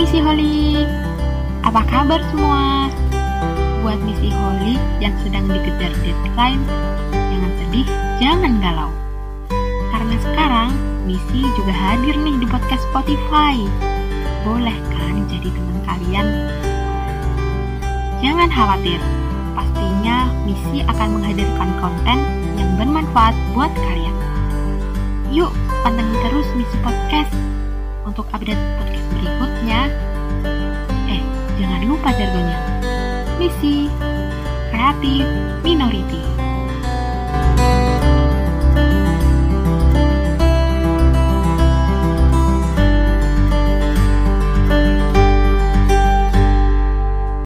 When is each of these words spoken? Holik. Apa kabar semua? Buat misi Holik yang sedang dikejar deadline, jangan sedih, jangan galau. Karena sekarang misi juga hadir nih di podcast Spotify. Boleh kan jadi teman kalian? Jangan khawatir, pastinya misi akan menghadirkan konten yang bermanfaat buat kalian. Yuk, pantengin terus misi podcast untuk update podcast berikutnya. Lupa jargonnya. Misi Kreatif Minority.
Holik. 0.00 0.88
Apa 1.60 1.84
kabar 1.84 2.24
semua? 2.32 2.88
Buat 3.84 4.00
misi 4.00 4.32
Holik 4.32 4.80
yang 4.96 5.12
sedang 5.20 5.44
dikejar 5.44 5.92
deadline, 6.00 6.64
jangan 7.12 7.52
sedih, 7.60 7.88
jangan 8.16 8.52
galau. 8.64 8.90
Karena 9.92 10.16
sekarang 10.24 10.72
misi 11.04 11.44
juga 11.52 11.76
hadir 11.76 12.16
nih 12.16 12.32
di 12.40 12.48
podcast 12.48 12.80
Spotify. 12.88 13.60
Boleh 14.40 14.72
kan 14.96 15.20
jadi 15.28 15.52
teman 15.52 15.78
kalian? 15.84 16.26
Jangan 18.24 18.48
khawatir, 18.48 19.00
pastinya 19.52 20.32
misi 20.48 20.80
akan 20.80 21.20
menghadirkan 21.20 21.76
konten 21.76 22.18
yang 22.56 22.72
bermanfaat 22.80 23.36
buat 23.52 23.72
kalian. 23.76 24.16
Yuk, 25.28 25.52
pantengin 25.84 26.16
terus 26.24 26.48
misi 26.56 26.76
podcast 26.80 27.36
untuk 28.08 28.24
update 28.32 28.56
podcast 28.80 29.06
berikutnya. 29.12 29.49
Lupa 32.00 32.16
jargonnya. 32.16 32.56
Misi 33.36 33.92
Kreatif 34.72 35.28
Minority. 35.60 36.49